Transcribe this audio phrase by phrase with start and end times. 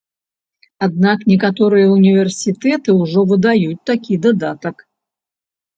[0.87, 4.75] Аднак некаторыя ўніверсітэты ўжо выдаюць такі дадатак.